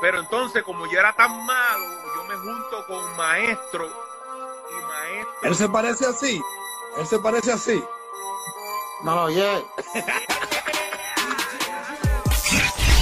Pero 0.00 0.20
entonces, 0.20 0.62
como 0.62 0.86
yo 0.86 0.98
era 0.98 1.12
tan 1.12 1.44
malo, 1.44 1.86
yo 2.16 2.24
me 2.24 2.36
junto 2.36 2.86
con 2.86 3.16
maestro 3.16 3.86
y 3.86 4.74
maestro. 4.86 5.40
Él 5.42 5.54
se 5.54 5.68
parece 5.68 6.06
así. 6.06 6.42
Él 6.98 7.06
se 7.06 7.18
parece 7.18 7.52
así. 7.52 7.84
No 9.02 9.14
lo 9.14 9.22
oye. 9.24 9.66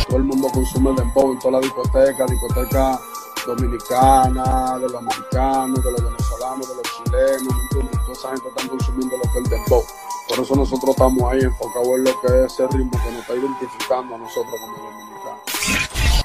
Todo 0.09 0.17
el 0.17 0.25
mundo 0.25 0.49
consume 0.53 0.93
dembow 0.95 1.33
en 1.33 1.39
toda 1.39 1.53
la 1.53 1.61
discoteca, 1.61 2.25
discoteca 2.27 2.99
dominicana, 3.47 4.79
de 4.79 4.89
los 4.89 4.95
americanos, 4.97 5.85
de 5.85 5.93
los 5.93 6.03
venezolanos, 6.03 6.69
de 6.69 6.75
los 6.75 6.83
chilenos, 6.83 7.55
¿me 7.55 7.63
entiendes? 7.63 8.01
Toda 8.01 8.13
esa 8.13 8.29
gente 8.31 8.49
está 8.49 8.69
consumiendo 8.69 9.17
lo 9.17 9.23
que 9.23 9.29
es 9.29 9.37
el 9.37 9.45
dembow. 9.45 9.85
Por 10.29 10.39
eso 10.41 10.57
nosotros 10.57 10.91
estamos 10.91 11.33
ahí 11.33 11.41
enfocados 11.41 11.89
en 11.89 12.05
lo 12.05 12.21
que 12.21 12.27
es 12.27 12.53
ese 12.53 12.67
ritmo 12.69 12.91
que 13.03 13.11
nos 13.11 13.21
está 13.21 13.35
identificando 13.35 14.15
a 14.15 14.19
nosotros 14.19 14.55
como 14.61 14.77
dominicanos. 14.77 15.08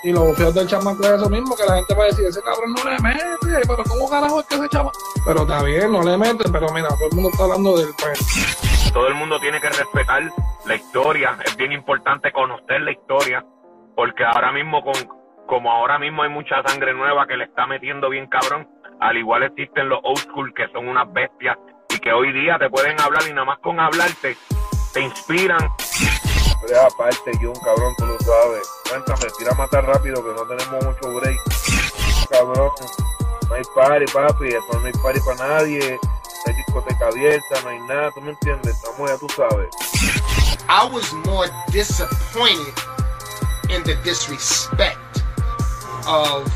Y 0.04 0.12
los 0.12 0.36
feos 0.36 0.54
del 0.54 0.68
chamaco 0.68 1.02
es 1.04 1.12
eso 1.12 1.30
mismo, 1.30 1.56
que 1.56 1.64
la 1.66 1.76
gente 1.76 1.96
va 1.96 2.04
a 2.04 2.08
decir, 2.08 2.26
ese 2.26 2.42
cabrón 2.42 2.74
no 2.74 2.90
le 2.90 3.00
mete, 3.00 3.68
pero 3.68 3.84
¿cómo 3.88 4.10
carajo 4.10 4.42
es 4.42 4.46
que 4.48 4.56
ese 4.56 4.70
chamaco? 4.70 5.00
Pero 5.26 5.42
está 5.44 5.64
bien, 5.64 5.92
no 5.92 6.04
le 6.04 6.18
mete, 6.18 6.44
pero 6.52 6.68
mira, 6.74 6.90
todo 6.90 7.08
el 7.10 7.16
mundo 7.16 7.30
está 7.32 7.44
hablando 7.44 7.78
del 7.78 7.88
pues. 7.98 8.92
Todo 8.94 9.08
el 9.08 9.16
mundo 9.16 9.40
tiene 9.40 9.62
que 9.62 9.70
respetar 9.70 10.24
la 10.66 10.76
historia, 10.76 11.38
es 11.46 11.56
bien 11.56 11.72
importante 11.72 12.32
conocer 12.34 12.82
la 12.82 12.92
historia, 12.92 13.46
porque 13.96 14.26
ahora 14.26 14.52
mismo, 14.52 14.84
con, 14.84 14.94
como 15.48 15.72
ahora 15.72 15.98
mismo 15.98 16.24
hay 16.24 16.30
mucha 16.30 16.62
sangre 16.64 16.94
nueva 16.94 17.26
que 17.26 17.38
le 17.38 17.46
está 17.46 17.66
metiendo 17.66 18.10
bien 18.10 18.28
cabrón, 18.28 18.68
al 19.00 19.18
igual 19.18 19.44
existen 19.44 19.88
los 19.88 20.00
old 20.04 20.20
school 20.20 20.54
que 20.54 20.68
son 20.74 20.90
unas 20.90 21.12
bestias 21.14 21.58
y 21.90 22.00
que 22.00 22.12
hoy 22.12 22.34
día 22.34 22.58
te 22.60 22.70
pueden 22.70 23.00
hablar 23.00 23.24
y 23.28 23.32
nada 23.32 23.46
más 23.46 23.60
con 23.60 23.80
hablarte 23.80 24.36
te 24.94 25.02
inspiran. 25.02 25.70
Pero 26.66 26.82
aparte, 26.82 27.32
yo 27.42 27.52
un 27.52 27.60
cabrón, 27.60 27.94
tú 27.98 28.06
lo 28.06 28.18
sabes. 28.20 28.68
Cuéntame, 28.90 29.32
tira 29.38 29.52
a 29.52 29.56
matar 29.56 29.86
rápido 29.86 30.24
que 30.24 30.34
no 30.34 30.48
tenemos 30.48 30.86
mucho 30.86 31.14
break. 31.14 31.40
Cabrón, 32.30 32.72
no 33.50 33.56
hay 33.56 33.64
party, 33.76 34.06
papi. 34.12 34.48
Esto 34.48 34.80
no 34.80 34.86
hay 34.86 34.94
party 34.94 35.20
para 35.22 35.48
nadie. 35.48 36.00
No 36.02 36.52
hay 36.52 36.54
discoteca 36.56 37.08
abierta, 37.08 37.62
no 37.64 37.70
hay 37.70 37.80
nada. 37.82 38.12
¿Tú 38.12 38.22
me 38.22 38.32
entiendes? 38.32 38.76
Estamos 38.76 39.10
ya, 39.10 39.18
tú 39.18 39.28
sabes. 39.30 39.70
I 40.70 40.90
was 40.92 41.12
more 41.26 41.50
disappointed 41.72 42.74
in 43.70 43.84
the 43.84 43.96
disrespect 44.04 44.98
of 46.08 46.50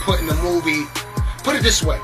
putting 0.00 0.26
the 0.26 0.34
movie. 0.42 0.86
Put 1.44 1.54
it 1.54 1.62
this 1.62 1.82
way. 1.82 2.00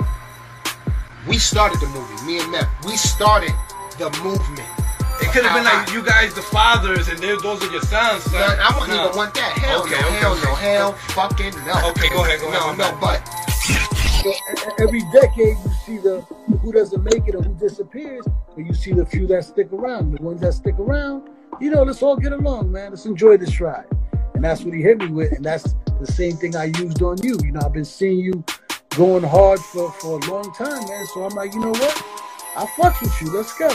We 1.27 1.39
started 1.39 1.81
the 1.81 1.89
movie, 1.89 2.25
me 2.25 2.39
and 2.39 2.51
Mep. 2.53 2.69
We 2.85 2.97
started 2.97 3.55
the 3.99 4.11
movement. 4.23 4.82
It 5.23 5.33
could 5.33 5.45
have 5.45 5.55
been 5.55 5.65
like 5.65 5.93
you 5.93 6.03
guys, 6.03 6.35
the 6.35 6.43
fathers, 6.43 7.09
and 7.09 7.19
they- 7.19 7.37
those 7.43 7.63
are 7.63 7.71
your 7.73 7.81
sons. 7.83 8.25
son. 8.25 8.33
No, 8.35 8.41
I 8.41 8.79
wouldn't 8.79 8.97
No. 8.99 9.05
even 9.07 9.17
want 9.17 9.35
that. 9.35 9.53
Hell 9.59 9.81
Okay, 9.83 9.91
no, 10.01 10.07
okay, 10.09 10.17
hell 10.19 10.33
okay. 10.33 10.45
no, 10.45 10.55
hell 10.55 10.93
fucking 11.15 11.55
no. 11.67 11.89
Okay, 11.91 12.09
go 12.11 12.25
ahead, 12.25 12.41
go 12.41 12.49
ahead, 12.49 12.61
No, 12.61 12.73
no, 12.73 12.97
bad. 13.01 13.01
but 13.01 14.79
every 14.79 15.03
decade 15.13 15.57
you 15.65 15.71
see 15.87 15.99
the 15.99 16.21
who 16.63 16.73
doesn't 16.73 17.03
make 17.05 17.27
it 17.29 17.35
or 17.35 17.43
who 17.43 17.55
disappears, 17.55 18.25
and 18.57 18.67
you 18.67 18.75
see 18.75 18.93
the 18.93 19.05
few 19.07 19.27
that 19.29 19.45
stick 19.45 19.73
around. 19.73 20.13
The 20.19 20.23
ones 20.23 20.41
that 20.41 20.53
stick 20.55 20.79
around, 20.79 21.29
you 21.61 21.71
know, 21.71 21.83
let's 21.83 22.03
all 22.03 22.17
get 22.17 22.33
along, 22.33 22.71
man. 22.73 22.91
Let's 22.91 23.07
enjoy 23.07 23.37
this 23.37 23.61
ride. 23.61 23.87
And 24.35 24.45
that's 24.45 24.63
what 24.63 24.75
he 24.75 24.83
hit 24.83 24.99
me 24.99 25.07
with, 25.09 25.33
and 25.33 25.45
that's 25.45 25.75
the 26.01 26.07
same 26.11 26.37
thing 26.37 26.57
I 26.57 26.65
used 26.65 27.03
on 27.03 27.19
you. 27.23 27.39
You 27.45 27.53
know, 27.53 27.61
I've 27.65 27.73
been 27.73 27.85
seeing 27.85 28.19
you 28.19 28.45
going 28.97 29.23
hard 29.23 29.59
for, 29.61 29.91
for 29.93 30.19
a 30.19 30.31
long 30.31 30.53
time, 30.55 30.87
man. 30.89 31.07
So 31.15 31.25
I'm 31.25 31.35
like, 31.35 31.55
you 31.55 31.61
know 31.61 31.71
what? 31.71 32.03
I 32.55 32.67
fucks 32.77 33.01
with 33.01 33.17
you. 33.23 33.33
Let's 33.33 33.57
go. 33.57 33.69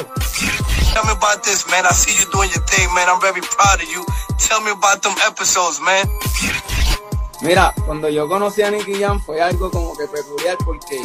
Tell 0.94 1.04
me 1.06 1.12
about 1.18 1.44
this, 1.44 1.66
man. 1.70 1.86
I 1.86 1.92
see 1.94 2.14
you 2.14 2.30
doing 2.32 2.50
your 2.54 2.64
thing, 2.66 2.88
man. 2.94 3.10
I'm 3.10 3.20
very 3.20 3.42
proud 3.42 3.82
of 3.82 3.90
you. 3.90 4.06
Tell 4.38 4.62
me 4.62 4.72
about 4.72 5.02
them 5.02 5.16
episodes, 5.26 5.82
man. 5.82 6.06
Mira, 7.42 7.74
cuando 7.86 8.10
yo 8.10 8.28
conocí 8.28 8.62
a 8.62 8.72
Nicky 8.72 9.00
Jam 9.00 9.20
fue 9.20 9.42
algo 9.42 9.72
como 9.72 9.96
que 9.96 10.08
peculiar 10.08 10.58
porque 10.66 11.02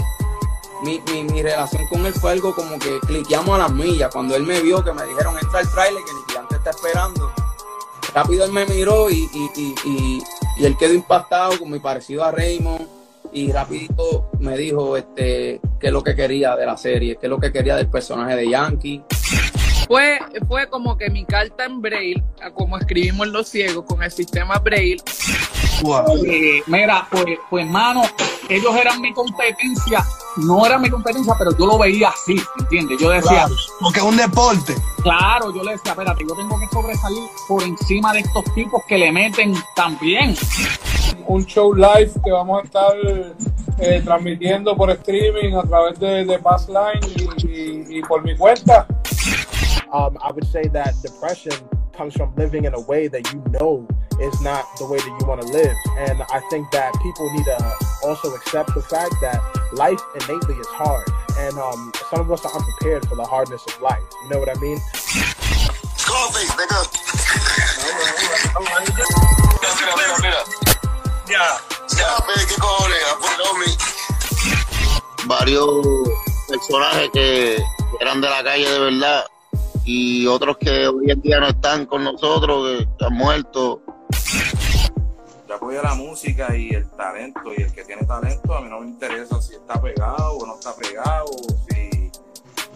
mi, 0.82 1.00
mi, 1.10 1.24
mi 1.24 1.42
relación 1.42 1.86
con 1.88 2.04
él 2.06 2.14
fue 2.14 2.32
algo 2.32 2.54
como 2.54 2.78
que 2.78 3.00
cliqueamos 3.00 3.54
a 3.54 3.58
las 3.58 3.72
millas. 3.72 4.10
Cuando 4.12 4.36
él 4.36 4.42
me 4.42 4.60
vio, 4.60 4.84
que 4.84 4.92
me 4.92 5.06
dijeron 5.06 5.36
entra 5.40 5.60
al 5.60 5.70
trailer, 5.70 6.02
que 6.04 6.12
Nicky 6.12 6.34
Jam 6.34 6.48
te 6.48 6.56
está 6.56 6.70
esperando. 6.70 7.32
Rápido 8.14 8.44
él 8.44 8.52
me 8.52 8.66
miró 8.66 9.08
y, 9.08 9.30
y, 9.32 9.50
y, 9.56 9.74
y, 9.84 10.24
y 10.58 10.64
él 10.66 10.76
quedó 10.76 10.92
impactado 10.92 11.58
con 11.58 11.70
mi 11.70 11.78
parecido 11.78 12.22
a 12.24 12.30
Raymond. 12.30 13.01
Y 13.32 13.50
rapidito 13.50 14.30
me 14.40 14.56
dijo 14.56 14.96
este 14.96 15.60
qué 15.80 15.86
es 15.86 15.92
lo 15.92 16.02
que 16.02 16.14
quería 16.14 16.54
de 16.56 16.66
la 16.66 16.76
serie, 16.76 17.16
qué 17.18 17.26
es 17.26 17.30
lo 17.30 17.38
que 17.38 17.52
quería 17.52 17.76
del 17.76 17.88
personaje 17.88 18.36
de 18.36 18.48
Yankee. 18.50 19.02
Fue, 19.88 20.18
fue 20.46 20.68
como 20.68 20.96
que 20.96 21.10
mi 21.10 21.24
carta 21.24 21.64
en 21.64 21.80
Braille, 21.82 22.22
como 22.54 22.78
escribimos 22.78 23.26
los 23.28 23.48
ciegos 23.48 23.84
con 23.86 24.02
el 24.02 24.10
sistema 24.10 24.58
Braille. 24.58 25.02
Eh, 26.26 26.62
mira, 26.66 27.08
pues, 27.10 27.24
pues, 27.50 27.66
mano, 27.66 28.02
ellos 28.48 28.74
eran 28.76 29.00
mi 29.00 29.12
competencia. 29.12 30.04
No 30.36 30.64
era 30.64 30.78
mi 30.78 30.88
competencia, 30.88 31.34
pero 31.36 31.56
yo 31.58 31.66
lo 31.66 31.78
veía 31.78 32.08
así, 32.08 32.40
¿entiendes? 32.60 32.98
Yo 33.00 33.10
decía, 33.10 33.30
Claro, 33.30 33.54
porque 33.80 33.98
es 33.98 34.04
un 34.06 34.16
deporte. 34.16 34.74
claro, 35.02 35.54
yo 35.54 35.62
le 35.62 35.72
decía, 35.72 35.92
espérate, 35.92 36.24
yo 36.26 36.34
tengo 36.34 36.58
que 36.58 36.68
sobresalir 36.68 37.22
por 37.48 37.62
encima 37.62 38.12
de 38.14 38.20
estos 38.20 38.44
tipos 38.54 38.82
que 38.88 38.96
le 38.96 39.12
meten 39.12 39.54
también. 39.74 40.34
Un 41.28 41.44
show 41.46 41.72
live 41.72 42.12
que 42.24 42.30
vamos 42.32 42.62
a 42.62 42.64
estar 42.64 42.92
eh, 43.78 44.00
transmitiendo 44.04 44.76
por 44.76 44.90
streaming 44.90 45.54
a 45.56 45.62
través 45.62 45.98
de, 45.98 46.24
de 46.24 46.38
Passline 46.38 47.00
y, 47.16 47.46
y- 47.46 47.98
y 47.98 48.02
por 48.02 48.22
mi 48.22 48.36
cuenta. 48.36 48.86
um, 49.92 50.16
I 50.22 50.30
would 50.32 50.46
say 50.46 50.62
that 50.68 50.94
depression 51.02 51.52
comes 51.96 52.14
from 52.14 52.34
living 52.36 52.64
in 52.64 52.74
a 52.74 52.80
way 52.80 53.08
that 53.08 53.30
you 53.32 53.42
know 53.50 53.86
is 54.20 54.40
not 54.40 54.64
the 54.78 54.86
way 54.86 54.98
that 54.98 55.16
you 55.20 55.26
want 55.26 55.40
to 55.42 55.48
live. 55.48 55.76
And 55.98 56.22
I 56.32 56.40
think 56.50 56.70
that 56.72 56.92
people 57.02 57.28
need 57.34 57.44
to 57.44 57.58
also 58.04 58.34
accept 58.34 58.74
the 58.74 58.82
fact 58.82 59.14
that 59.20 59.40
life 59.74 60.00
innately 60.14 60.54
is 60.54 60.66
hard. 60.68 61.06
And 61.38 61.58
um, 61.58 61.92
some 62.10 62.20
of 62.20 62.30
us 62.32 62.44
are 62.44 62.52
unprepared 62.54 63.06
for 63.08 63.16
the 63.16 63.24
hardness 63.24 63.64
of 63.66 63.80
life. 63.82 64.02
You 64.24 64.30
know 64.30 64.38
what 64.38 64.48
I 64.48 64.60
mean? 64.60 64.78
Scarface, 65.96 66.50
nigga. 66.56 66.88
Varios 75.24 75.86
personajes 76.48 77.10
que 77.12 77.56
eran 78.00 78.20
de 78.20 78.28
la 78.28 78.44
calle 78.44 78.68
de 78.68 78.78
verdad 78.78 79.24
y 79.84 80.26
otros 80.26 80.58
que 80.58 80.86
hoy 80.88 81.10
en 81.10 81.20
día 81.22 81.40
no 81.40 81.48
están 81.48 81.86
con 81.86 82.04
nosotros, 82.04 82.86
que, 82.98 83.04
han 83.04 83.14
muerto. 83.14 83.80
Yo 85.48 85.54
apoyo 85.54 85.82
la 85.82 85.94
música 85.94 86.54
y 86.54 86.70
el 86.70 86.88
talento, 86.90 87.40
y 87.56 87.62
el 87.62 87.72
que 87.72 87.84
tiene 87.84 88.04
talento, 88.04 88.54
a 88.54 88.60
mí 88.60 88.68
no 88.68 88.80
me 88.80 88.88
interesa 88.88 89.40
si 89.40 89.54
está 89.54 89.80
pegado 89.80 90.36
o 90.36 90.46
no 90.46 90.54
está 90.54 90.74
pegado, 90.76 91.24
o 91.24 91.66
si, 91.68 92.10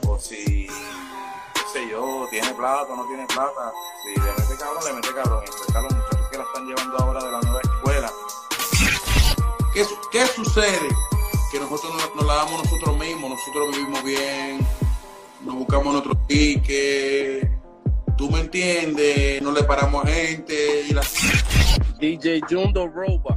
o 0.08 0.18
si, 0.18 0.66
qué 0.66 1.60
sé 1.72 1.88
yo, 1.90 2.26
tiene 2.30 2.52
plata 2.54 2.92
o 2.92 2.96
no 2.96 3.06
tiene 3.06 3.26
plata. 3.26 3.72
Si 4.02 4.20
le 4.20 4.30
mete 4.30 4.56
cabrón, 4.58 4.84
le 4.86 4.92
mete 4.94 5.08
cabrón. 5.14 5.44
Y 5.44 5.72
los 5.72 5.82
muchachos 5.82 6.28
que 6.30 6.38
la 6.38 6.44
están 6.44 6.66
llevando 6.66 6.98
ahora 6.98 7.24
de 7.24 7.32
la 7.32 7.40
nueva. 7.40 7.65
¿Qué, 9.76 9.84
qué 10.10 10.26
sucede? 10.26 10.88
Que 11.52 11.60
nosotros 11.60 11.92
nos, 11.92 12.16
nos 12.16 12.26
la 12.26 12.36
damos 12.36 12.64
nosotros 12.64 12.96
mismos, 12.96 13.28
nosotros 13.28 13.76
vivimos 13.76 14.02
bien, 14.04 14.66
nos 15.44 15.54
buscamos 15.54 15.92
nuestro 15.92 16.16
ticket, 16.26 17.46
tú 18.16 18.30
me 18.30 18.40
entiendes, 18.40 19.42
no 19.42 19.52
le 19.52 19.62
paramos 19.64 20.02
a 20.02 20.08
gente 20.08 20.86
y 20.88 20.94
la... 20.94 21.02
DJ 22.00 22.40
Jundo 22.48 22.88
Robot. 22.88 23.36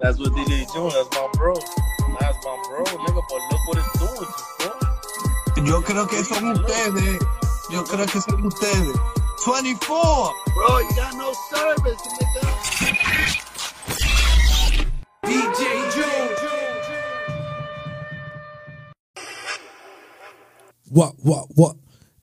That's 0.00 0.20
what 0.20 0.30
DJ 0.36 0.72
June, 0.72 0.88
that's 0.90 1.10
my 1.10 1.28
bro. 1.32 1.54
That's 2.20 2.38
my 2.44 2.56
bro, 2.68 2.84
nigga, 2.84 3.22
but 3.28 3.40
look 3.50 3.66
what 3.66 3.78
it's 3.78 3.98
doing 3.98 4.30
to 5.56 5.62
bro. 5.62 5.66
Yo 5.66 5.82
creo 5.82 6.06
que 6.06 6.22
son 6.22 6.52
ustedes. 6.52 7.18
Yo 7.70 7.82
creo 7.82 8.06
que 8.06 8.20
son 8.20 8.46
ustedes. 8.46 9.19
24. 9.44 10.34
Bro, 10.54 10.78
you 10.80 10.96
got 10.96 11.14
no 11.14 11.32
service, 11.50 12.00
nigga. 12.02 12.44
DJ 15.24 15.94
June. 15.94 16.20
What, 20.90 21.14
what, 21.22 21.46
what? 21.54 21.76